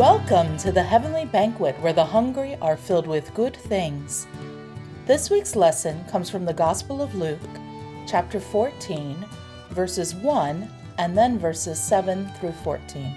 Welcome 0.00 0.56
to 0.56 0.72
the 0.72 0.82
Heavenly 0.82 1.26
Banquet 1.26 1.78
where 1.80 1.92
the 1.92 2.06
hungry 2.06 2.56
are 2.62 2.78
filled 2.78 3.06
with 3.06 3.34
good 3.34 3.54
things. 3.54 4.26
This 5.04 5.28
week's 5.28 5.54
lesson 5.54 6.02
comes 6.06 6.30
from 6.30 6.46
the 6.46 6.54
Gospel 6.54 7.02
of 7.02 7.14
Luke, 7.14 7.38
chapter 8.06 8.40
14, 8.40 9.26
verses 9.72 10.14
1 10.14 10.70
and 10.96 11.18
then 11.18 11.38
verses 11.38 11.78
7 11.78 12.26
through 12.40 12.52
14. 12.64 13.14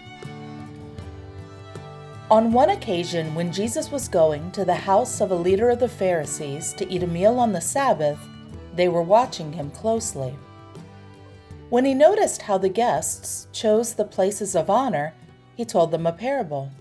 On 2.30 2.52
one 2.52 2.72
occasion, 2.72 3.34
when 3.34 3.54
Jesus 3.54 3.90
was 3.90 4.10
going 4.10 4.52
to 4.52 4.66
the 4.66 4.76
house 4.76 5.22
of 5.22 5.32
a 5.32 5.36
leader 5.36 5.70
of 5.70 5.80
the 5.80 5.88
Pharisees 5.88 6.74
to 6.74 6.90
eat 6.92 7.04
a 7.04 7.08
meal 7.08 7.40
on 7.40 7.54
the 7.54 7.62
Sabbath, 7.62 8.20
they 8.76 8.90
were 8.90 9.02
watching 9.02 9.54
him 9.54 9.72
closely. 9.72 10.36
When 11.70 11.86
he 11.86 11.94
noticed 11.94 12.42
how 12.42 12.58
the 12.58 12.68
guests 12.68 13.48
chose 13.54 13.94
the 13.94 14.04
places 14.04 14.54
of 14.54 14.70
honor, 14.70 15.14
he 15.56 15.66
told 15.66 15.92
them 15.92 16.06
a 16.08 16.12
parable. 16.12 16.72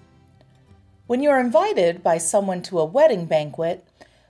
When 1.06 1.22
you 1.22 1.30
are 1.30 1.40
invited 1.40 2.02
by 2.02 2.18
someone 2.18 2.62
to 2.62 2.78
a 2.78 2.84
wedding 2.84 3.26
banquet, 3.26 3.86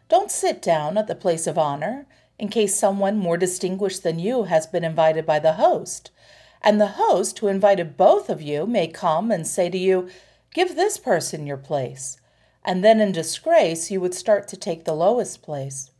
don't 0.08 0.30
sit 0.30 0.60
down 0.60 0.98
at 0.98 1.06
the 1.06 1.14
place 1.14 1.46
of 1.46 1.58
honor 1.58 2.06
in 2.38 2.48
case 2.48 2.74
someone 2.74 3.16
more 3.18 3.36
distinguished 3.36 4.02
than 4.02 4.18
you 4.18 4.44
has 4.44 4.66
been 4.66 4.84
invited 4.84 5.24
by 5.24 5.38
the 5.38 5.54
host. 5.54 6.10
And 6.60 6.80
the 6.80 6.98
host 6.98 7.38
who 7.38 7.48
invited 7.48 7.96
both 7.96 8.28
of 8.28 8.42
you 8.42 8.66
may 8.66 8.88
come 8.88 9.30
and 9.30 9.46
say 9.46 9.70
to 9.70 9.78
you, 9.78 10.08
Give 10.54 10.74
this 10.74 10.98
person 10.98 11.46
your 11.46 11.56
place. 11.56 12.18
And 12.64 12.84
then 12.84 13.00
in 13.00 13.12
disgrace, 13.12 13.90
you 13.90 14.00
would 14.00 14.14
start 14.14 14.48
to 14.48 14.56
take 14.56 14.84
the 14.84 14.94
lowest 14.94 15.42
place. 15.42 15.90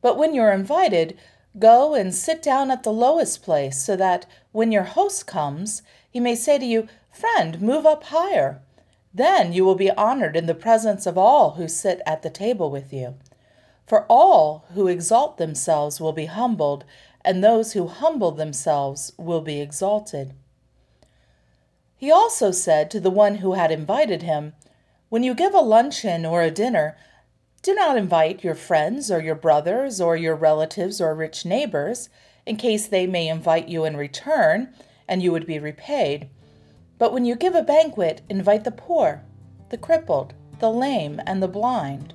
But 0.00 0.18
when 0.18 0.34
you're 0.34 0.52
invited, 0.52 1.16
go 1.58 1.94
and 1.94 2.14
sit 2.14 2.42
down 2.42 2.70
at 2.70 2.82
the 2.82 2.92
lowest 2.92 3.42
place 3.42 3.80
so 3.80 3.96
that 3.96 4.26
when 4.52 4.72
your 4.72 4.82
host 4.82 5.26
comes, 5.26 5.82
he 6.10 6.20
may 6.20 6.34
say 6.34 6.58
to 6.58 6.64
you, 6.64 6.88
Friend, 7.18 7.60
move 7.60 7.84
up 7.84 8.04
higher. 8.04 8.62
Then 9.12 9.52
you 9.52 9.64
will 9.64 9.74
be 9.74 9.90
honored 9.90 10.36
in 10.36 10.46
the 10.46 10.54
presence 10.54 11.04
of 11.04 11.18
all 11.18 11.52
who 11.52 11.66
sit 11.66 12.00
at 12.06 12.22
the 12.22 12.30
table 12.30 12.70
with 12.70 12.92
you. 12.92 13.16
For 13.88 14.06
all 14.08 14.66
who 14.74 14.86
exalt 14.86 15.36
themselves 15.36 16.00
will 16.00 16.12
be 16.12 16.26
humbled, 16.26 16.84
and 17.24 17.42
those 17.42 17.72
who 17.72 17.88
humble 17.88 18.30
themselves 18.30 19.10
will 19.16 19.40
be 19.40 19.60
exalted. 19.60 20.32
He 21.96 22.08
also 22.08 22.52
said 22.52 22.88
to 22.92 23.00
the 23.00 23.10
one 23.10 23.38
who 23.38 23.54
had 23.54 23.72
invited 23.72 24.22
him, 24.22 24.52
When 25.08 25.24
you 25.24 25.34
give 25.34 25.54
a 25.54 25.58
luncheon 25.58 26.24
or 26.24 26.42
a 26.42 26.52
dinner, 26.52 26.96
do 27.62 27.74
not 27.74 27.96
invite 27.96 28.44
your 28.44 28.54
friends 28.54 29.10
or 29.10 29.20
your 29.20 29.34
brothers 29.34 30.00
or 30.00 30.16
your 30.16 30.36
relatives 30.36 31.00
or 31.00 31.16
rich 31.16 31.44
neighbors, 31.44 32.10
in 32.46 32.54
case 32.54 32.86
they 32.86 33.08
may 33.08 33.26
invite 33.26 33.66
you 33.66 33.84
in 33.84 33.96
return, 33.96 34.72
and 35.08 35.20
you 35.20 35.32
would 35.32 35.46
be 35.46 35.58
repaid. 35.58 36.30
But 36.98 37.12
when 37.12 37.24
you 37.24 37.36
give 37.36 37.54
a 37.54 37.62
banquet, 37.62 38.22
invite 38.28 38.64
the 38.64 38.72
poor, 38.72 39.22
the 39.70 39.78
crippled, 39.78 40.34
the 40.58 40.70
lame, 40.70 41.20
and 41.26 41.40
the 41.40 41.48
blind. 41.48 42.12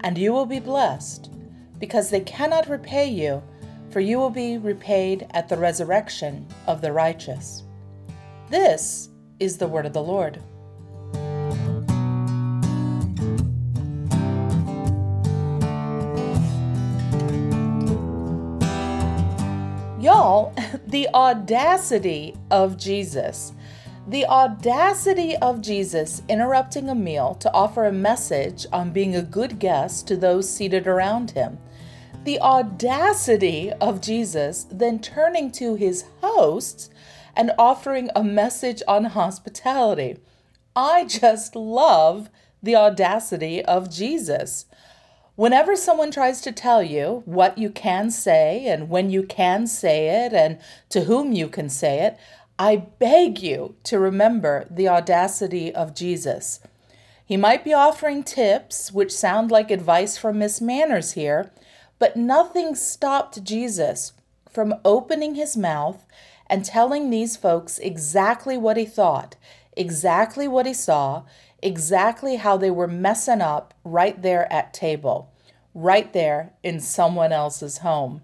And 0.00 0.16
you 0.16 0.32
will 0.32 0.46
be 0.46 0.60
blessed, 0.60 1.30
because 1.78 2.08
they 2.08 2.20
cannot 2.20 2.70
repay 2.70 3.06
you, 3.06 3.42
for 3.90 4.00
you 4.00 4.18
will 4.18 4.30
be 4.30 4.56
repaid 4.56 5.26
at 5.32 5.48
the 5.48 5.58
resurrection 5.58 6.46
of 6.66 6.80
the 6.80 6.92
righteous. 6.92 7.64
This 8.48 9.10
is 9.38 9.58
the 9.58 9.68
word 9.68 9.84
of 9.84 9.92
the 9.92 10.02
Lord. 10.02 10.40
Y'all, 20.00 20.54
the 20.86 21.08
audacity 21.12 22.34
of 22.50 22.78
Jesus. 22.78 23.52
The 24.08 24.24
audacity 24.24 25.36
of 25.36 25.60
Jesus 25.60 26.22
interrupting 26.30 26.88
a 26.88 26.94
meal 26.94 27.34
to 27.40 27.52
offer 27.52 27.84
a 27.84 27.92
message 27.92 28.64
on 28.72 28.90
being 28.90 29.14
a 29.14 29.20
good 29.20 29.58
guest 29.58 30.08
to 30.08 30.16
those 30.16 30.48
seated 30.48 30.86
around 30.86 31.32
him. 31.32 31.58
The 32.24 32.40
audacity 32.40 33.70
of 33.70 34.00
Jesus 34.00 34.64
then 34.70 34.98
turning 35.00 35.52
to 35.52 35.74
his 35.74 36.06
hosts 36.22 36.88
and 37.36 37.52
offering 37.58 38.08
a 38.16 38.24
message 38.24 38.82
on 38.88 39.04
hospitality. 39.04 40.16
I 40.74 41.04
just 41.04 41.54
love 41.54 42.30
the 42.62 42.76
audacity 42.76 43.62
of 43.62 43.90
Jesus. 43.90 44.64
Whenever 45.36 45.76
someone 45.76 46.10
tries 46.10 46.40
to 46.40 46.50
tell 46.50 46.82
you 46.82 47.22
what 47.26 47.58
you 47.58 47.68
can 47.68 48.10
say 48.10 48.64
and 48.66 48.88
when 48.88 49.10
you 49.10 49.22
can 49.22 49.66
say 49.66 50.24
it 50.24 50.32
and 50.32 50.58
to 50.88 51.02
whom 51.04 51.32
you 51.32 51.46
can 51.46 51.68
say 51.68 52.00
it, 52.06 52.18
I 52.60 52.76
beg 52.76 53.40
you 53.40 53.76
to 53.84 54.00
remember 54.00 54.66
the 54.68 54.88
audacity 54.88 55.72
of 55.72 55.94
Jesus. 55.94 56.58
He 57.24 57.36
might 57.36 57.62
be 57.62 57.72
offering 57.72 58.24
tips, 58.24 58.90
which 58.90 59.12
sound 59.12 59.52
like 59.52 59.70
advice 59.70 60.18
from 60.18 60.40
Miss 60.40 60.60
Manners 60.60 61.12
here, 61.12 61.52
but 62.00 62.16
nothing 62.16 62.74
stopped 62.74 63.44
Jesus 63.44 64.12
from 64.50 64.74
opening 64.84 65.36
his 65.36 65.56
mouth 65.56 66.04
and 66.48 66.64
telling 66.64 67.10
these 67.10 67.36
folks 67.36 67.78
exactly 67.78 68.58
what 68.58 68.76
he 68.76 68.86
thought, 68.86 69.36
exactly 69.76 70.48
what 70.48 70.66
he 70.66 70.74
saw, 70.74 71.22
exactly 71.62 72.36
how 72.36 72.56
they 72.56 72.72
were 72.72 72.88
messing 72.88 73.40
up 73.40 73.72
right 73.84 74.20
there 74.20 74.52
at 74.52 74.74
table, 74.74 75.32
right 75.74 76.12
there 76.12 76.54
in 76.64 76.80
someone 76.80 77.30
else's 77.30 77.78
home. 77.78 78.22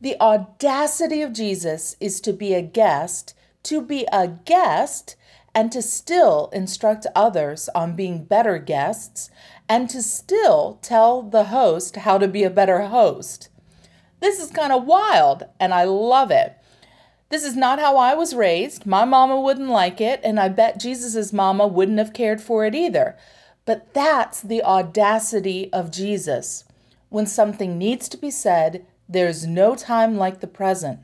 The 0.00 0.20
audacity 0.20 1.22
of 1.22 1.32
Jesus 1.32 1.96
is 1.98 2.20
to 2.20 2.32
be 2.32 2.54
a 2.54 2.62
guest, 2.62 3.34
to 3.64 3.82
be 3.82 4.06
a 4.12 4.28
guest, 4.28 5.16
and 5.54 5.72
to 5.72 5.82
still 5.82 6.50
instruct 6.52 7.06
others 7.16 7.68
on 7.74 7.96
being 7.96 8.24
better 8.24 8.58
guests, 8.58 9.28
and 9.68 9.90
to 9.90 10.02
still 10.02 10.78
tell 10.82 11.22
the 11.22 11.44
host 11.44 11.96
how 11.96 12.16
to 12.16 12.28
be 12.28 12.44
a 12.44 12.50
better 12.50 12.82
host. 12.82 13.48
This 14.20 14.38
is 14.38 14.50
kind 14.52 14.72
of 14.72 14.84
wild, 14.84 15.44
and 15.58 15.74
I 15.74 15.84
love 15.84 16.30
it. 16.30 16.56
This 17.28 17.44
is 17.44 17.56
not 17.56 17.80
how 17.80 17.96
I 17.96 18.14
was 18.14 18.36
raised. 18.36 18.86
My 18.86 19.04
mama 19.04 19.40
wouldn't 19.40 19.68
like 19.68 20.00
it, 20.00 20.20
and 20.22 20.38
I 20.38 20.48
bet 20.48 20.80
Jesus' 20.80 21.32
mama 21.32 21.66
wouldn't 21.66 21.98
have 21.98 22.12
cared 22.12 22.40
for 22.40 22.64
it 22.64 22.74
either. 22.74 23.16
But 23.64 23.92
that's 23.94 24.40
the 24.40 24.62
audacity 24.62 25.72
of 25.72 25.90
Jesus. 25.90 26.64
When 27.10 27.26
something 27.26 27.76
needs 27.76 28.08
to 28.10 28.16
be 28.16 28.30
said, 28.30 28.86
there's 29.08 29.46
no 29.46 29.74
time 29.74 30.16
like 30.16 30.40
the 30.40 30.46
present. 30.46 31.00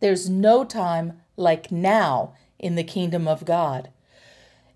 There's 0.00 0.30
no 0.30 0.64
time 0.64 1.20
like 1.36 1.70
now 1.70 2.34
in 2.58 2.74
the 2.74 2.84
kingdom 2.84 3.28
of 3.28 3.44
God. 3.44 3.90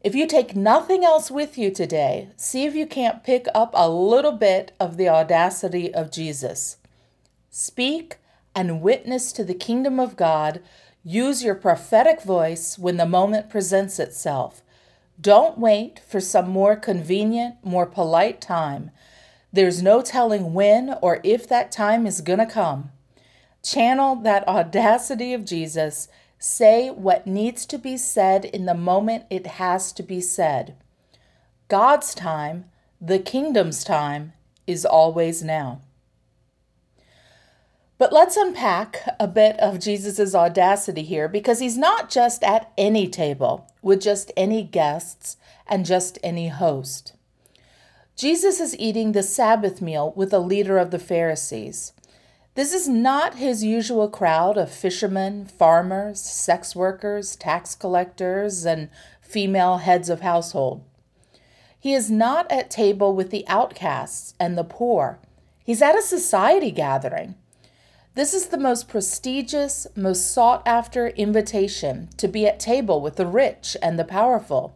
If 0.03 0.15
you 0.15 0.27
take 0.27 0.55
nothing 0.55 1.05
else 1.05 1.31
with 1.31 1.57
you 1.59 1.71
today, 1.71 2.29
see 2.37 2.65
if 2.65 2.75
you 2.75 2.87
can't 2.87 3.25
pick 3.25 3.47
up 3.55 3.73
a 3.75 3.89
little 3.89 4.33
bit 4.33 4.73
of 4.79 4.97
the 4.97 5.09
audacity 5.09 5.93
of 5.93 6.13
Jesus. 6.13 6.77
Speak 7.51 8.19
and 8.55 8.83
witness 8.83 9.33
to 9.33 9.43
the 9.43 9.55
kingdom 9.55 9.99
of 9.99 10.15
God, 10.15 10.61
use 11.03 11.43
your 11.43 11.55
prophetic 11.55 12.23
voice 12.23 12.79
when 12.79 12.99
the 12.99 13.07
moment 13.07 13.51
presents 13.51 13.99
itself. 13.99 14.63
Don't 15.21 15.59
wait 15.59 16.01
for 16.07 16.21
some 16.21 16.51
more 16.51 16.77
convenient, 16.77 17.57
more 17.65 17.87
polite 17.87 18.41
time. 18.41 18.91
There's 19.53 19.83
no 19.83 20.03
telling 20.03 20.53
when 20.53 20.97
or 21.01 21.21
if 21.23 21.49
that 21.49 21.73
time 21.73 22.07
is 22.07 22.21
going 22.21 22.39
to 22.41 22.47
come. 22.47 22.91
Channel 23.62 24.17
that 24.17 24.47
audacity 24.47 25.33
of 25.33 25.45
Jesus. 25.45 26.09
Say 26.39 26.91
what 26.91 27.27
needs 27.27 27.67
to 27.67 27.79
be 27.79 27.97
said 27.97 28.45
in 28.45 28.67
the 28.67 28.75
moment 28.75 29.25
it 29.31 29.47
has 29.47 29.93
to 29.95 30.03
be 30.03 30.21
said. 30.21 30.77
God's 31.69 32.15
time, 32.15 32.67
the 33.01 33.19
kingdom's 33.19 33.83
time, 33.83 34.35
is 34.67 34.85
always 34.85 35.43
now. 35.43 35.81
But 37.99 38.12
let's 38.12 38.37
unpack 38.37 38.99
a 39.19 39.26
bit 39.26 39.59
of 39.59 39.81
Jesus' 39.81 40.35
audacity 40.35 41.03
here 41.03 41.29
because 41.29 41.61
he's 41.61 41.79
not 41.79 42.11
just 42.11 42.43
at 42.44 42.70
any 42.76 43.09
table 43.09 43.73
with 43.81 44.03
just 44.03 44.31
any 44.37 44.62
guests 44.62 45.38
and 45.67 45.87
just 45.87 46.19
any 46.23 46.49
host. 46.49 47.16
Jesus 48.17 48.61
is 48.61 48.75
eating 48.79 49.13
the 49.13 49.23
Sabbath 49.23 49.83
meal 49.83 50.15
with 50.17 50.33
a 50.33 50.39
leader 50.39 50.79
of 50.79 50.91
the 50.91 50.99
Pharisees. 50.99 51.93
This 52.55 52.73
is 52.73 52.89
not 52.89 53.35
his 53.35 53.63
usual 53.63 54.09
crowd 54.09 54.57
of 54.57 54.71
fishermen, 54.71 55.45
farmers, 55.45 56.19
sex 56.19 56.75
workers, 56.75 57.37
tax 57.37 57.75
collectors, 57.75 58.65
and 58.65 58.89
female 59.21 59.79
heads 59.79 60.09
of 60.09 60.23
household. 60.23 60.83
He 61.79 61.93
is 61.93 62.11
not 62.11 62.51
at 62.51 62.71
table 62.71 63.15
with 63.15 63.31
the 63.31 63.47
outcasts 63.49 64.33
and 64.41 64.57
the 64.57 64.65
poor. 64.65 65.19
He's 65.63 65.83
at 65.83 65.99
a 65.99 66.01
society 66.01 66.71
gathering. 66.71 67.35
This 68.15 68.33
is 68.33 68.47
the 68.47 68.57
most 68.57 68.89
prestigious, 68.89 69.87
most 69.95 70.33
sought 70.33 70.67
after 70.67 71.09
invitation 71.09 72.09
to 72.17 72.29
be 72.29 72.47
at 72.47 72.59
table 72.59 73.03
with 73.03 73.17
the 73.17 73.27
rich 73.27 73.77
and 73.83 73.99
the 73.99 74.05
powerful. 74.05 74.75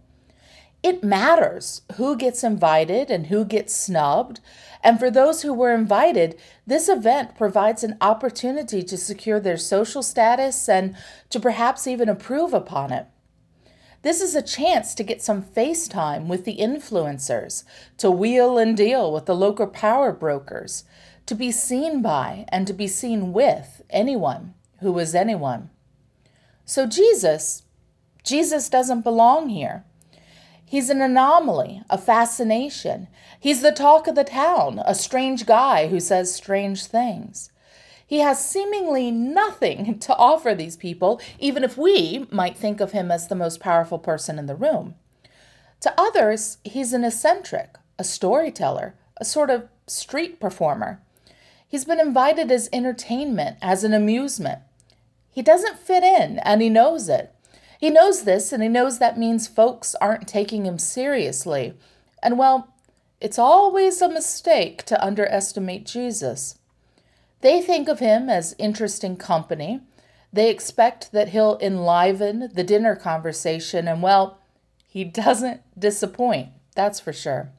It 0.83 1.05
matters 1.05 1.83
who 1.97 2.17
gets 2.17 2.43
invited 2.43 3.11
and 3.11 3.27
who 3.27 3.45
gets 3.45 3.75
snubbed. 3.75 4.41
And 4.83 4.99
for 4.99 5.11
those 5.11 5.43
who 5.43 5.53
were 5.53 5.75
invited, 5.75 6.39
this 6.67 6.89
event 6.89 7.37
provides 7.37 7.85
an 7.85 7.99
opportunity 8.01 8.83
to 8.85 8.97
secure 8.97 9.41
their 9.41 9.59
social 9.59 10.03
status 10.03 10.69
and 10.69 10.97
to 11.29 11.39
perhaps 11.39 11.87
even 11.87 12.09
improve 12.09 12.55
upon 12.55 12.93
it. 12.93 13.07
This 14.03 14.23
is 14.23 14.35
a 14.35 14.41
chance 14.41 14.95
to 14.95 15.05
get 15.05 15.21
some 15.21 15.43
face 15.43 15.87
time 15.87 16.27
with 16.27 16.47
the 16.47 16.57
influencers, 16.57 17.65
to 17.99 18.11
wheel 18.11 18.57
and 18.57 18.75
deal 18.75 19.13
with 19.13 19.27
the 19.27 19.35
local 19.35 19.67
power 19.67 20.11
brokers, 20.13 20.85
to 21.27 21.35
be 21.35 21.53
seen 21.53 22.01
by 22.01 22.47
and 22.49 22.67
to 22.67 22.73
be 22.73 22.87
seen 22.87 23.35
with 23.35 23.83
anyone 23.91 24.55
who 24.81 24.99
is 24.99 25.15
anyone. 25.15 25.69
So 26.65 26.87
Jesus, 26.87 27.65
Jesus 28.25 28.71
doesn't 28.71 29.03
belong 29.03 29.51
here. 29.51 29.85
He's 30.71 30.89
an 30.89 31.03
anomaly, 31.03 31.83
a 31.91 31.99
fascination. 31.99 33.09
He's 33.41 33.61
the 33.61 33.73
talk 33.73 34.07
of 34.07 34.15
the 34.15 34.23
town, 34.23 34.81
a 34.87 34.95
strange 34.95 35.45
guy 35.45 35.89
who 35.89 35.99
says 35.99 36.33
strange 36.33 36.85
things. 36.85 37.51
He 38.07 38.21
has 38.21 38.49
seemingly 38.49 39.11
nothing 39.11 39.99
to 40.07 40.15
offer 40.15 40.55
these 40.55 40.77
people, 40.77 41.21
even 41.41 41.65
if 41.65 41.77
we 41.77 42.29
might 42.31 42.57
think 42.57 42.81
of 42.81 42.93
him 42.93 43.11
as 43.11 43.27
the 43.27 43.35
most 43.35 43.59
powerful 43.59 43.99
person 43.99 44.39
in 44.39 44.47
the 44.47 44.55
room. 44.55 44.95
To 45.81 45.93
others, 45.99 46.59
he's 46.63 46.93
an 46.93 47.03
eccentric, 47.03 47.77
a 47.99 48.05
storyteller, 48.05 48.95
a 49.17 49.25
sort 49.25 49.51
of 49.51 49.67
street 49.89 50.39
performer. 50.39 51.01
He's 51.67 51.85
been 51.85 51.99
invited 51.99 52.53
as 52.53 52.69
entertainment, 52.73 53.57
as 53.61 53.83
an 53.83 53.93
amusement. 53.93 54.61
He 55.33 55.43
doesn't 55.43 55.81
fit 55.81 56.05
in, 56.05 56.39
and 56.39 56.63
he 56.63 56.69
knows 56.69 57.09
it. 57.09 57.35
He 57.81 57.89
knows 57.89 58.25
this, 58.25 58.53
and 58.53 58.63
he 58.63 58.69
knows 58.69 58.99
that 58.99 59.19
means 59.19 59.49
folks 59.49 59.95
aren't 60.03 60.29
taking 60.29 60.67
him 60.67 60.79
seriously. 60.79 61.73
And 62.23 62.39
well, 62.39 62.75
it's 63.23 63.39
always 63.39 64.03
a 64.03 64.09
mistake 64.09 64.85
to 64.85 65.03
underestimate 65.03 65.87
Jesus. 65.87 66.59
They 67.41 67.63
think 67.63 67.89
of 67.89 67.99
him 67.99 68.29
as 68.29 68.55
interesting 68.59 69.17
company. 69.17 69.81
They 70.31 70.51
expect 70.51 71.11
that 71.13 71.31
he'll 71.31 71.59
enliven 71.63 72.51
the 72.53 72.63
dinner 72.63 72.95
conversation, 72.97 73.89
and 73.89 74.03
well, 74.03 74.39
he 74.87 75.03
doesn't 75.05 75.63
disappoint, 75.79 76.51
that's 76.75 77.01
for 77.01 77.15
sure. 77.15 77.51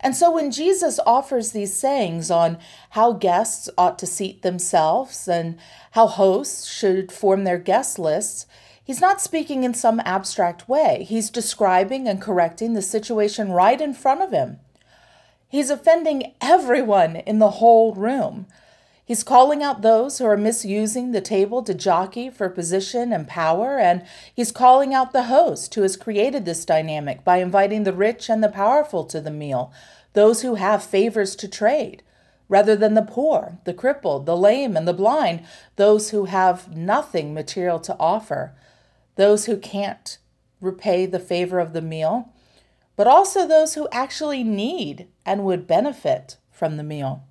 And 0.00 0.14
so 0.14 0.30
when 0.30 0.52
Jesus 0.52 1.00
offers 1.04 1.50
these 1.50 1.74
sayings 1.74 2.30
on 2.30 2.58
how 2.90 3.12
guests 3.14 3.68
ought 3.76 3.98
to 3.98 4.06
seat 4.06 4.42
themselves 4.42 5.26
and 5.26 5.58
how 5.92 6.06
hosts 6.06 6.66
should 6.66 7.10
form 7.10 7.42
their 7.42 7.58
guest 7.58 7.98
lists, 7.98 8.46
he's 8.88 9.02
not 9.02 9.20
speaking 9.20 9.64
in 9.64 9.74
some 9.74 10.00
abstract 10.06 10.66
way. 10.66 11.04
He's 11.06 11.28
describing 11.28 12.08
and 12.08 12.22
correcting 12.22 12.72
the 12.72 12.80
situation 12.80 13.52
right 13.52 13.78
in 13.78 13.92
front 13.92 14.22
of 14.22 14.32
him. 14.32 14.60
He's 15.46 15.68
offending 15.68 16.32
everyone 16.40 17.16
in 17.16 17.38
the 17.38 17.50
whole 17.50 17.94
room. 17.94 18.46
He's 19.04 19.22
calling 19.22 19.62
out 19.62 19.82
those 19.82 20.16
who 20.16 20.24
are 20.24 20.38
misusing 20.38 21.12
the 21.12 21.20
table 21.20 21.62
to 21.64 21.74
jockey 21.74 22.30
for 22.30 22.48
position 22.48 23.12
and 23.12 23.28
power, 23.28 23.78
and 23.78 24.04
he's 24.34 24.50
calling 24.50 24.94
out 24.94 25.12
the 25.12 25.24
host 25.24 25.74
who 25.74 25.82
has 25.82 25.96
created 25.96 26.46
this 26.46 26.64
dynamic 26.64 27.24
by 27.24 27.38
inviting 27.38 27.84
the 27.84 27.92
rich 27.92 28.30
and 28.30 28.42
the 28.42 28.48
powerful 28.48 29.04
to 29.04 29.20
the 29.20 29.30
meal, 29.30 29.70
those 30.14 30.40
who 30.40 30.54
have 30.54 30.82
favors 30.82 31.36
to 31.36 31.48
trade, 31.48 32.02
rather 32.48 32.74
than 32.74 32.94
the 32.94 33.02
poor, 33.02 33.58
the 33.64 33.74
crippled, 33.74 34.24
the 34.24 34.36
lame, 34.36 34.78
and 34.78 34.88
the 34.88 34.94
blind, 34.94 35.42
those 35.76 36.08
who 36.08 36.24
have 36.24 36.74
nothing 36.74 37.34
material 37.34 37.78
to 37.80 37.96
offer, 37.98 38.54
those 39.18 39.44
who 39.44 39.58
can't 39.58 40.16
repay 40.62 41.04
the 41.04 41.20
favor 41.20 41.58
of 41.58 41.74
the 41.74 41.82
meal 41.82 42.32
but 42.98 43.06
also 43.06 43.46
those 43.46 43.74
who 43.74 43.86
actually 43.92 44.42
need 44.42 45.06
and 45.24 45.44
would 45.44 45.68
benefit 45.68 46.36
from 46.50 46.76
the 46.76 46.82
meal. 46.82 47.22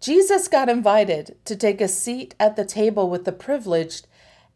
Jesus 0.00 0.48
got 0.48 0.70
invited 0.70 1.36
to 1.44 1.54
take 1.54 1.82
a 1.82 1.86
seat 1.86 2.34
at 2.40 2.56
the 2.56 2.64
table 2.64 3.10
with 3.10 3.26
the 3.26 3.32
privileged, 3.32 4.06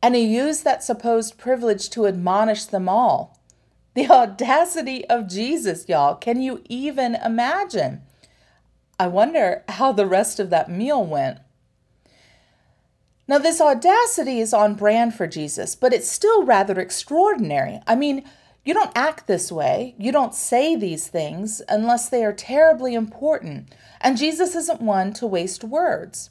and 0.02 0.14
he 0.14 0.22
used 0.22 0.64
that 0.64 0.82
supposed 0.82 1.36
privilege 1.36 1.90
to 1.90 2.06
admonish 2.06 2.64
them 2.64 2.88
all. 2.88 3.38
The 3.92 4.08
audacity 4.08 5.04
of 5.10 5.28
Jesus, 5.28 5.86
y'all. 5.86 6.14
Can 6.14 6.40
you 6.40 6.62
even 6.70 7.16
imagine? 7.16 8.00
I 8.98 9.06
wonder 9.06 9.64
how 9.68 9.92
the 9.92 10.06
rest 10.06 10.40
of 10.40 10.48
that 10.48 10.70
meal 10.70 11.04
went. 11.04 11.40
Now, 13.30 13.38
this 13.38 13.60
audacity 13.60 14.40
is 14.40 14.52
on 14.52 14.74
brand 14.74 15.14
for 15.14 15.28
Jesus, 15.28 15.76
but 15.76 15.92
it's 15.92 16.10
still 16.10 16.44
rather 16.44 16.80
extraordinary. 16.80 17.78
I 17.86 17.94
mean, 17.94 18.24
you 18.64 18.74
don't 18.74 18.90
act 18.96 19.28
this 19.28 19.52
way, 19.52 19.94
you 19.96 20.10
don't 20.10 20.34
say 20.34 20.74
these 20.74 21.06
things 21.06 21.62
unless 21.68 22.08
they 22.08 22.24
are 22.24 22.32
terribly 22.32 22.92
important, 22.92 23.72
and 24.00 24.18
Jesus 24.18 24.56
isn't 24.56 24.82
one 24.82 25.12
to 25.12 25.28
waste 25.28 25.62
words. 25.62 26.30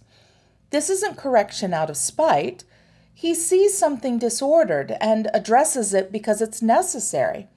This 0.72 0.90
isn't 0.90 1.16
correction 1.16 1.74
out 1.74 1.90
of 1.90 1.96
spite. 1.96 2.66
He 3.14 3.34
sees 3.34 3.78
something 3.78 4.20
disordered 4.20 4.98
and 5.00 5.30
addresses 5.34 5.94
it 5.94 6.12
because 6.12 6.42
it's 6.42 6.62
necessary. 6.62 7.48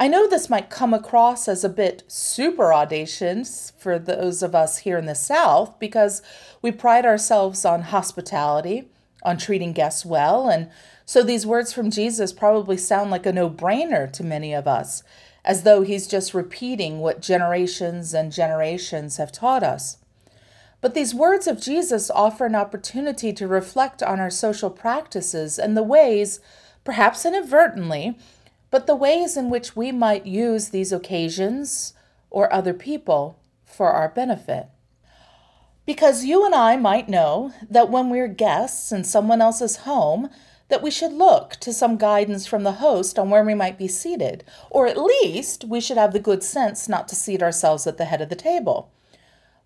I 0.00 0.06
know 0.06 0.28
this 0.28 0.48
might 0.48 0.70
come 0.70 0.94
across 0.94 1.48
as 1.48 1.64
a 1.64 1.68
bit 1.68 2.04
super 2.06 2.72
audacious 2.72 3.72
for 3.78 3.98
those 3.98 4.44
of 4.44 4.54
us 4.54 4.78
here 4.78 4.96
in 4.96 5.06
the 5.06 5.14
South 5.16 5.76
because 5.80 6.22
we 6.62 6.70
pride 6.70 7.04
ourselves 7.04 7.64
on 7.64 7.82
hospitality, 7.82 8.90
on 9.24 9.38
treating 9.38 9.72
guests 9.72 10.06
well, 10.06 10.48
and 10.48 10.70
so 11.04 11.24
these 11.24 11.46
words 11.46 11.72
from 11.72 11.90
Jesus 11.90 12.32
probably 12.32 12.76
sound 12.76 13.10
like 13.10 13.26
a 13.26 13.32
no 13.32 13.50
brainer 13.50 14.12
to 14.12 14.22
many 14.22 14.54
of 14.54 14.68
us, 14.68 15.02
as 15.44 15.64
though 15.64 15.82
he's 15.82 16.06
just 16.06 16.32
repeating 16.32 17.00
what 17.00 17.20
generations 17.20 18.14
and 18.14 18.30
generations 18.30 19.16
have 19.16 19.32
taught 19.32 19.64
us. 19.64 19.96
But 20.80 20.94
these 20.94 21.14
words 21.14 21.48
of 21.48 21.60
Jesus 21.60 22.08
offer 22.10 22.46
an 22.46 22.54
opportunity 22.54 23.32
to 23.32 23.48
reflect 23.48 24.00
on 24.02 24.20
our 24.20 24.30
social 24.30 24.70
practices 24.70 25.58
and 25.58 25.76
the 25.76 25.82
ways, 25.82 26.38
perhaps 26.84 27.26
inadvertently, 27.26 28.16
but 28.70 28.86
the 28.86 28.96
ways 28.96 29.36
in 29.36 29.50
which 29.50 29.76
we 29.76 29.92
might 29.92 30.26
use 30.26 30.68
these 30.68 30.92
occasions 30.92 31.94
or 32.30 32.52
other 32.52 32.74
people 32.74 33.38
for 33.64 33.90
our 33.90 34.08
benefit. 34.08 34.68
Because 35.86 36.24
you 36.24 36.44
and 36.44 36.54
I 36.54 36.76
might 36.76 37.08
know 37.08 37.52
that 37.70 37.90
when 37.90 38.10
we're 38.10 38.28
guests 38.28 38.92
in 38.92 39.04
someone 39.04 39.40
else's 39.40 39.76
home, 39.78 40.28
that 40.68 40.82
we 40.82 40.90
should 40.90 41.12
look 41.12 41.52
to 41.60 41.72
some 41.72 41.96
guidance 41.96 42.46
from 42.46 42.62
the 42.62 42.72
host 42.72 43.18
on 43.18 43.30
where 43.30 43.42
we 43.42 43.54
might 43.54 43.78
be 43.78 43.88
seated, 43.88 44.44
or 44.70 44.86
at 44.86 44.98
least 44.98 45.64
we 45.64 45.80
should 45.80 45.96
have 45.96 46.12
the 46.12 46.18
good 46.20 46.42
sense 46.42 46.88
not 46.88 47.08
to 47.08 47.14
seat 47.14 47.42
ourselves 47.42 47.86
at 47.86 47.96
the 47.96 48.04
head 48.04 48.20
of 48.20 48.28
the 48.28 48.36
table. 48.36 48.92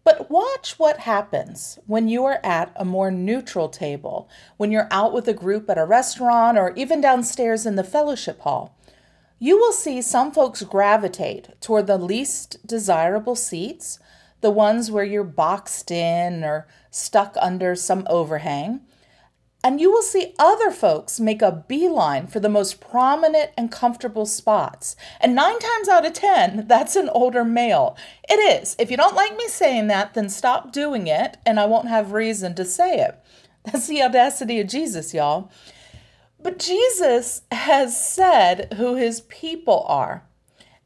But 0.04 0.30
watch 0.30 0.78
what 0.78 0.98
happens 0.98 1.78
when 1.86 2.08
you 2.08 2.24
are 2.24 2.40
at 2.42 2.72
a 2.76 2.84
more 2.84 3.10
neutral 3.10 3.68
table, 3.68 4.28
when 4.56 4.72
you're 4.72 4.88
out 4.90 5.12
with 5.12 5.28
a 5.28 5.34
group 5.34 5.70
at 5.70 5.78
a 5.78 5.84
restaurant 5.84 6.58
or 6.58 6.72
even 6.74 7.00
downstairs 7.00 7.66
in 7.66 7.76
the 7.76 7.84
fellowship 7.84 8.40
hall. 8.40 8.76
You 9.42 9.58
will 9.58 9.72
see 9.72 10.00
some 10.02 10.30
folks 10.30 10.62
gravitate 10.62 11.60
toward 11.60 11.88
the 11.88 11.98
least 11.98 12.64
desirable 12.64 13.34
seats, 13.34 13.98
the 14.40 14.52
ones 14.52 14.88
where 14.88 15.02
you're 15.02 15.24
boxed 15.24 15.90
in 15.90 16.44
or 16.44 16.68
stuck 16.92 17.36
under 17.40 17.74
some 17.74 18.06
overhang 18.08 18.82
and 19.64 19.80
you 19.80 19.90
will 19.90 20.02
see 20.02 20.34
other 20.38 20.70
folks 20.70 21.20
make 21.20 21.40
a 21.40 21.64
beeline 21.68 22.26
for 22.26 22.40
the 22.40 22.48
most 22.48 22.80
prominent 22.80 23.50
and 23.56 23.70
comfortable 23.70 24.26
spots. 24.26 24.96
And 25.20 25.34
nine 25.34 25.58
times 25.58 25.88
out 25.88 26.06
of 26.06 26.12
10, 26.12 26.66
that's 26.66 26.96
an 26.96 27.08
older 27.10 27.44
male. 27.44 27.96
It 28.28 28.60
is. 28.62 28.74
If 28.78 28.90
you 28.90 28.96
don't 28.96 29.14
like 29.14 29.36
me 29.36 29.46
saying 29.48 29.86
that, 29.88 30.14
then 30.14 30.28
stop 30.28 30.72
doing 30.72 31.06
it, 31.06 31.36
and 31.46 31.60
I 31.60 31.66
won't 31.66 31.88
have 31.88 32.12
reason 32.12 32.54
to 32.56 32.64
say 32.64 33.00
it. 33.00 33.18
That's 33.64 33.86
the 33.86 34.02
audacity 34.02 34.58
of 34.58 34.66
Jesus, 34.66 35.14
y'all. 35.14 35.48
But 36.42 36.58
Jesus 36.58 37.42
has 37.52 37.96
said 38.04 38.74
who 38.74 38.96
his 38.96 39.20
people 39.22 39.84
are. 39.86 40.24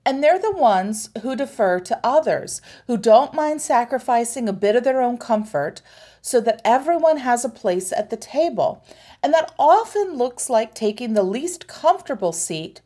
And 0.05 0.23
they're 0.23 0.39
the 0.39 0.53
ones 0.53 1.11
who 1.23 1.35
defer 1.35 1.81
to 1.81 2.01
others, 2.05 2.61
who 2.87 2.97
don't 2.97 3.35
mind 3.35 3.61
sacrificing 3.61 4.49
a 4.49 4.53
bit 4.53 4.77
of 4.77 4.85
their 4.85 5.01
own 5.01 5.19
comfort 5.19 5.83
so 6.23 6.41
that 6.43 6.61
everyone 6.65 7.19
has 7.19 7.45
a 7.45 7.49
place 7.49 7.93
at 7.93 8.11
the 8.11 8.17
table. 8.17 8.85
And 9.23 9.35
that 9.35 9.53
often 9.59 10.17
looks 10.17 10.49
like 10.49 10.75
taking 10.75 11.15
the 11.15 11.25
least 11.25 11.67
comfortable 11.67 12.33
seat 12.33 12.81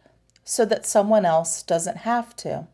so 0.45 0.65
that 0.65 0.87
someone 0.87 1.27
else 1.27 1.63
doesn't 1.63 1.99
have 1.99 2.35
to. 2.37 2.67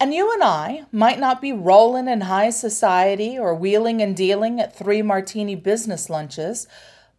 And 0.00 0.14
you 0.14 0.32
and 0.32 0.42
I 0.42 0.86
might 0.90 1.20
not 1.20 1.42
be 1.42 1.52
rolling 1.52 2.08
in 2.08 2.22
high 2.22 2.50
society 2.50 3.38
or 3.38 3.54
wheeling 3.54 4.00
and 4.00 4.16
dealing 4.16 4.58
at 4.58 4.74
three 4.74 5.02
martini 5.02 5.54
business 5.54 6.08
lunches, 6.08 6.66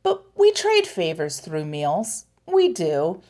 but 0.04 0.24
we 0.38 0.52
trade 0.52 0.88
favors 0.88 1.40
through 1.40 1.66
meals. 1.66 2.26
We 2.46 2.72
do. 2.72 3.22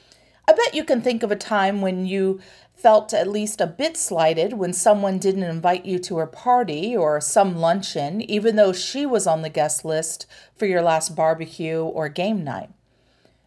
I 0.48 0.54
bet 0.54 0.74
you 0.74 0.84
can 0.84 1.02
think 1.02 1.24
of 1.24 1.32
a 1.32 1.36
time 1.36 1.82
when 1.82 2.06
you 2.06 2.42
felt 2.74 3.14
at 3.14 3.28
least 3.28 3.62
a 3.62 3.68
bit 3.68 3.96
slighted 3.96 4.54
when 4.54 4.74
someone 4.74 5.20
didn't 5.20 5.44
invite 5.44 5.86
you 5.86 6.00
to 6.00 6.18
her 6.18 6.26
party 6.26 6.98
or 6.98 7.22
some 7.22 7.56
luncheon, 7.56 8.22
even 8.22 8.56
though 8.56 8.74
she 8.74 9.06
was 9.06 9.28
on 9.28 9.44
the 9.44 9.50
guest 9.50 9.86
list 9.86 10.26
for 10.56 10.66
your 10.66 10.82
last 10.82 11.16
barbecue 11.16 11.82
or 11.82 12.10
game 12.10 12.44
night. 12.44 12.72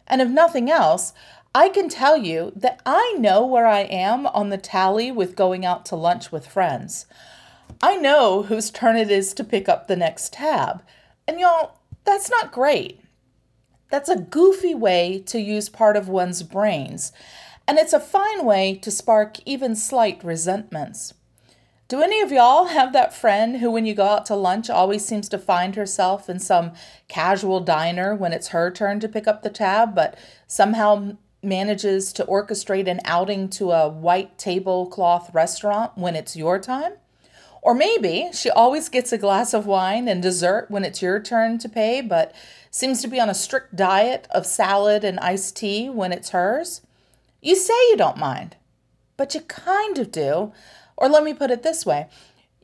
And 0.07 0.21
if 0.21 0.29
nothing 0.29 0.71
else, 0.71 1.13
I 1.53 1.69
can 1.69 1.89
tell 1.89 2.17
you 2.17 2.53
that 2.55 2.81
I 2.85 3.15
know 3.19 3.45
where 3.45 3.65
I 3.65 3.81
am 3.81 4.27
on 4.27 4.49
the 4.49 4.57
tally 4.57 5.11
with 5.11 5.35
going 5.35 5.65
out 5.65 5.85
to 5.87 5.95
lunch 5.95 6.31
with 6.31 6.47
friends. 6.47 7.05
I 7.81 7.97
know 7.97 8.43
whose 8.43 8.69
turn 8.69 8.95
it 8.95 9.11
is 9.11 9.33
to 9.33 9.43
pick 9.43 9.67
up 9.67 9.87
the 9.87 9.95
next 9.95 10.33
tab. 10.33 10.81
And 11.27 11.39
y'all, 11.39 11.79
that's 12.05 12.29
not 12.29 12.51
great. 12.51 13.01
That's 13.89 14.09
a 14.09 14.19
goofy 14.19 14.75
way 14.75 15.23
to 15.27 15.39
use 15.39 15.69
part 15.69 15.95
of 15.95 16.09
one's 16.09 16.43
brains, 16.43 17.11
and 17.67 17.77
it's 17.77 17.93
a 17.93 17.99
fine 17.99 18.45
way 18.45 18.75
to 18.75 18.91
spark 18.91 19.37
even 19.45 19.75
slight 19.75 20.23
resentments. 20.23 21.13
Do 21.87 22.01
any 22.01 22.19
of 22.19 22.31
y'all 22.31 22.65
have 22.65 22.93
that 22.93 23.13
friend 23.13 23.57
who, 23.57 23.69
when 23.69 23.85
you 23.85 23.93
go 23.93 24.05
out 24.05 24.25
to 24.25 24.35
lunch, 24.35 24.71
always 24.71 25.05
seems 25.05 25.29
to 25.29 25.37
find 25.37 25.75
herself 25.75 26.27
in 26.27 26.39
some 26.39 26.73
casual 27.07 27.59
diner 27.59 28.15
when 28.15 28.33
it's 28.33 28.47
her 28.47 28.71
turn 28.71 28.99
to 29.01 29.07
pick 29.07 29.27
up 29.27 29.43
the 29.43 29.51
tab, 29.51 29.93
but 29.93 30.17
somehow 30.47 31.15
manages 31.43 32.11
to 32.13 32.25
orchestrate 32.25 32.87
an 32.87 33.01
outing 33.05 33.49
to 33.49 33.71
a 33.71 33.87
white 33.87 34.37
tablecloth 34.39 35.31
restaurant 35.31 35.91
when 35.95 36.15
it's 36.15 36.35
your 36.35 36.57
time? 36.59 36.93
Or 37.65 37.73
maybe 37.73 38.29
she 38.31 38.51
always 38.51 38.89
gets 38.89 39.11
a 39.11 39.17
glass 39.17 39.51
of 39.51 39.65
wine 39.65 40.07
and 40.07 40.21
dessert 40.21 40.67
when 40.69 40.85
it's 40.85 41.01
your 41.01 41.19
turn 41.19 41.57
to 41.57 41.67
pay, 41.67 41.99
but 41.99 42.31
seems 42.69 43.01
to 43.01 43.07
be 43.07 43.19
on 43.19 43.27
a 43.27 43.33
strict 43.33 43.75
diet 43.75 44.27
of 44.29 44.45
salad 44.45 45.03
and 45.03 45.19
iced 45.19 45.57
tea 45.57 45.89
when 45.89 46.13
it's 46.13 46.29
hers. 46.29 46.81
You 47.41 47.55
say 47.55 47.73
you 47.89 47.97
don't 47.97 48.19
mind, 48.19 48.55
but 49.17 49.33
you 49.33 49.41
kind 49.41 49.97
of 49.97 50.11
do 50.11 50.53
or 50.95 51.09
let 51.09 51.23
me 51.23 51.33
put 51.33 51.49
it 51.49 51.63
this 51.63 51.87
way 51.87 52.07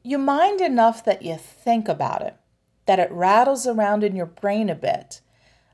you 0.03 0.19
mind 0.19 0.61
enough 0.61 1.03
that 1.03 1.23
you 1.23 1.35
think 1.35 1.87
about 1.89 2.21
it, 2.21 2.35
that 2.85 2.99
it 2.99 3.11
rattles 3.11 3.65
around 3.65 4.03
in 4.03 4.15
your 4.15 4.27
brain 4.27 4.69
a 4.69 4.75
bit. 4.75 5.21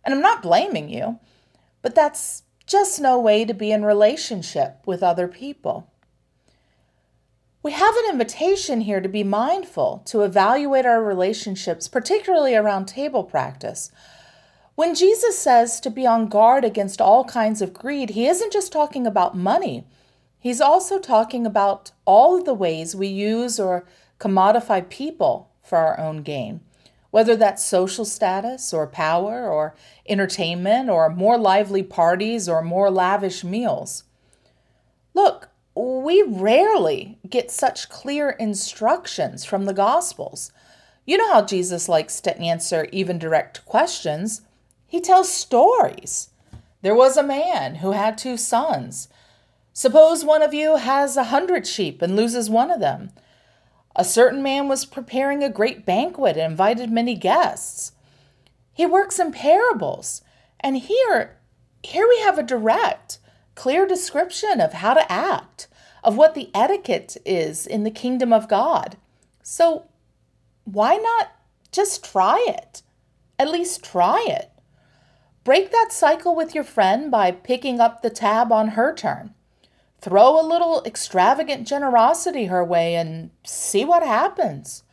And 0.05 0.13
I'm 0.13 0.21
not 0.21 0.41
blaming 0.41 0.87
you, 0.87 1.19
but 1.81 1.95
that's 1.95 2.43
just 2.65 3.01
no 3.01 3.19
way 3.19 3.43
to 3.43 3.53
be 3.53 3.73
in 3.73 3.83
relationship 3.83 4.83
with 4.85 5.03
other 5.03 5.27
people. 5.27 5.91
We 7.67 7.73
have 7.73 7.97
an 7.97 8.11
invitation 8.11 8.79
here 8.79 9.01
to 9.01 9.09
be 9.09 9.25
mindful, 9.25 10.01
to 10.05 10.21
evaluate 10.21 10.85
our 10.85 11.03
relationships, 11.03 11.89
particularly 11.89 12.55
around 12.55 12.85
table 12.85 13.25
practice. 13.25 13.91
When 14.75 14.95
Jesus 14.95 15.37
says 15.37 15.81
to 15.81 15.89
be 15.89 16.07
on 16.07 16.29
guard 16.29 16.63
against 16.63 17.01
all 17.01 17.25
kinds 17.25 17.61
of 17.61 17.73
greed, 17.73 18.11
he 18.11 18.25
isn't 18.25 18.53
just 18.53 18.71
talking 18.71 19.05
about 19.05 19.35
money. 19.35 19.85
He's 20.39 20.61
also 20.61 20.97
talking 20.97 21.45
about 21.45 21.91
all 22.05 22.37
of 22.37 22.45
the 22.45 22.53
ways 22.53 22.95
we 22.95 23.07
use 23.07 23.59
or 23.59 23.85
commodify 24.17 24.87
people 24.87 25.51
for 25.61 25.77
our 25.77 25.99
own 25.99 26.21
gain, 26.21 26.61
whether 27.11 27.35
that's 27.35 27.65
social 27.65 28.05
status 28.05 28.73
or 28.73 28.87
power 28.87 29.45
or 29.45 29.75
entertainment 30.07 30.89
or 30.89 31.09
more 31.09 31.37
lively 31.37 31.83
parties 31.83 32.47
or 32.47 32.61
more 32.61 32.89
lavish 32.89 33.43
meals. 33.43 34.05
Look, 35.13 35.49
we 36.07 36.21
rarely 36.21 37.17
get 37.29 37.51
such 37.51 37.89
clear 37.89 38.29
instructions 38.29 39.43
from 39.43 39.65
the 39.65 39.73
Gospels. 39.73 40.53
You 41.05 41.17
know 41.17 41.33
how 41.33 41.43
Jesus 41.43 41.89
likes 41.89 42.21
to 42.21 42.37
answer 42.39 42.87
even 42.93 43.19
direct 43.19 43.65
questions. 43.65 44.43
He 44.85 45.01
tells 45.01 45.29
stories. 45.29 46.29
There 46.81 46.95
was 46.95 47.17
a 47.17 47.23
man 47.23 47.75
who 47.75 47.91
had 47.91 48.17
two 48.17 48.37
sons. 48.37 49.09
Suppose 49.73 50.23
one 50.23 50.41
of 50.41 50.53
you 50.53 50.77
has 50.77 51.17
a 51.17 51.25
hundred 51.25 51.67
sheep 51.67 52.01
and 52.01 52.15
loses 52.15 52.49
one 52.49 52.71
of 52.71 52.79
them. 52.79 53.11
A 53.93 54.05
certain 54.05 54.41
man 54.41 54.69
was 54.69 54.85
preparing 54.85 55.43
a 55.43 55.49
great 55.49 55.85
banquet 55.85 56.37
and 56.37 56.53
invited 56.53 56.89
many 56.89 57.15
guests. 57.15 57.91
He 58.71 58.85
works 58.85 59.19
in 59.19 59.33
parables, 59.33 60.21
and 60.61 60.77
here, 60.77 61.37
here 61.83 62.07
we 62.07 62.21
have 62.21 62.39
a 62.39 62.43
direct, 62.43 63.19
clear 63.55 63.85
description 63.85 64.61
of 64.61 64.71
how 64.71 64.93
to 64.93 65.11
act, 65.11 65.67
of 66.07 66.15
what 66.15 66.35
the 66.35 66.49
etiquette 66.55 67.17
is 67.25 67.67
in 67.67 67.83
the 67.83 67.91
kingdom 67.91 68.31
of 68.31 68.47
God. 68.47 68.95
So, 69.43 69.87
why 70.63 70.95
not 70.95 71.33
just 71.73 72.01
try 72.01 72.43
it? 72.47 72.81
At 73.37 73.51
least 73.51 73.83
try 73.83 74.25
it. 74.25 74.49
Break 75.43 75.69
that 75.71 75.89
cycle 75.91 76.33
with 76.33 76.55
your 76.55 76.63
friend 76.63 77.11
by 77.11 77.31
picking 77.31 77.81
up 77.81 78.01
the 78.01 78.09
tab 78.09 78.53
on 78.53 78.69
her 78.69 78.95
turn. 78.95 79.33
Throw 79.99 80.39
a 80.39 80.47
little 80.47 80.81
extravagant 80.85 81.67
generosity 81.67 82.45
her 82.45 82.63
way 82.63 82.95
and 82.95 83.31
see 83.45 83.83
what 83.83 84.01
happens. 84.01 84.83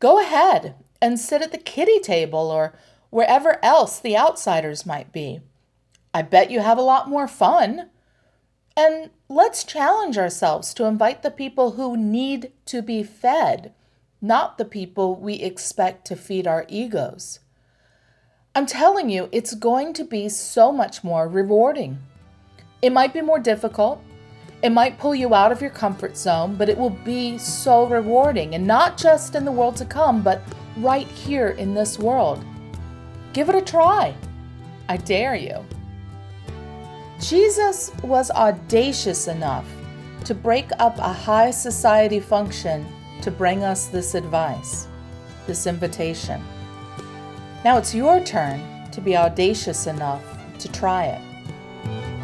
Go 0.00 0.18
ahead 0.18 0.76
and 1.02 1.20
sit 1.20 1.42
at 1.42 1.52
the 1.52 1.58
kiddie 1.58 2.00
table 2.00 2.50
or 2.50 2.74
wherever 3.10 3.62
else 3.62 4.00
the 4.00 4.16
outsiders 4.16 4.86
might 4.86 5.12
be. 5.12 5.42
I 6.14 6.22
bet 6.22 6.50
you 6.50 6.60
have 6.60 6.78
a 6.78 6.82
lot 6.82 7.06
more 7.06 7.28
fun. 7.28 7.90
And 8.76 9.10
let's 9.28 9.64
challenge 9.64 10.16
ourselves 10.16 10.72
to 10.74 10.86
invite 10.86 11.22
the 11.22 11.30
people 11.30 11.72
who 11.72 11.96
need 11.96 12.52
to 12.66 12.80
be 12.82 13.02
fed, 13.02 13.72
not 14.20 14.56
the 14.56 14.64
people 14.64 15.14
we 15.14 15.34
expect 15.34 16.06
to 16.06 16.16
feed 16.16 16.46
our 16.46 16.64
egos. 16.68 17.40
I'm 18.54 18.66
telling 18.66 19.10
you, 19.10 19.28
it's 19.32 19.54
going 19.54 19.92
to 19.94 20.04
be 20.04 20.28
so 20.28 20.72
much 20.72 21.02
more 21.02 21.28
rewarding. 21.28 21.98
It 22.80 22.92
might 22.92 23.12
be 23.12 23.20
more 23.20 23.38
difficult, 23.38 24.02
it 24.62 24.70
might 24.70 24.98
pull 24.98 25.14
you 25.14 25.34
out 25.34 25.50
of 25.50 25.60
your 25.60 25.70
comfort 25.70 26.16
zone, 26.16 26.54
but 26.54 26.68
it 26.68 26.78
will 26.78 26.90
be 26.90 27.36
so 27.36 27.86
rewarding, 27.86 28.54
and 28.54 28.64
not 28.64 28.96
just 28.96 29.34
in 29.34 29.44
the 29.44 29.50
world 29.50 29.76
to 29.76 29.84
come, 29.84 30.22
but 30.22 30.40
right 30.76 31.08
here 31.08 31.48
in 31.48 31.74
this 31.74 31.98
world. 31.98 32.44
Give 33.32 33.48
it 33.48 33.56
a 33.56 33.62
try. 33.62 34.14
I 34.88 34.98
dare 34.98 35.34
you. 35.34 35.64
Jesus 37.22 37.92
was 38.02 38.32
audacious 38.32 39.28
enough 39.28 39.64
to 40.24 40.34
break 40.34 40.66
up 40.80 40.98
a 40.98 41.12
high 41.12 41.52
society 41.52 42.18
function 42.18 42.84
to 43.22 43.30
bring 43.30 43.62
us 43.62 43.86
this 43.86 44.16
advice, 44.16 44.88
this 45.46 45.68
invitation. 45.68 46.42
Now 47.64 47.78
it's 47.78 47.94
your 47.94 48.18
turn 48.24 48.90
to 48.90 49.00
be 49.00 49.16
audacious 49.16 49.86
enough 49.86 50.24
to 50.58 50.72
try 50.72 51.04
it. 51.04 52.21